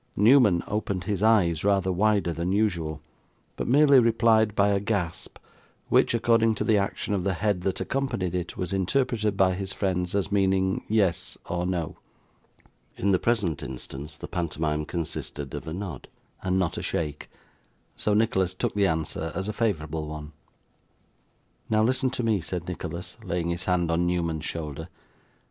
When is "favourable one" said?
19.53-20.31